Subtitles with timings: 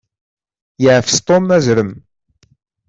[0.83, 1.91] Yeɛfes Tom azrem.